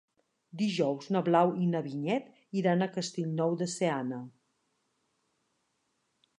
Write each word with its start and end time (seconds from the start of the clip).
Dijous 0.61 1.09
na 1.15 1.21
Blau 1.27 1.51
i 1.65 1.67
na 1.73 1.81
Vinyet 1.89 2.31
iran 2.63 2.83
a 2.83 2.89
Castellnou 2.97 3.55
de 3.63 3.71
Seana. 3.77 4.21